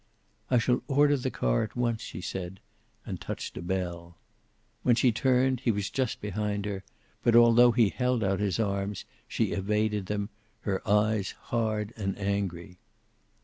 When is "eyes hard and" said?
10.89-12.17